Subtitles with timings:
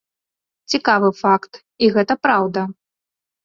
[0.75, 1.51] Цікавы факт,
[1.85, 2.61] і гэта праўда.